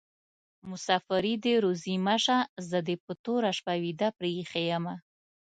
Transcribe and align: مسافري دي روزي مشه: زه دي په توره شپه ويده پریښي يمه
مسافري 0.69 1.33
دي 1.43 1.53
روزي 1.63 1.95
مشه: 2.07 2.37
زه 2.69 2.79
دي 2.87 2.95
په 3.05 3.13
توره 3.23 3.51
شپه 3.57 3.73
ويده 3.83 4.09
پریښي 4.19 4.63
يمه 4.73 4.95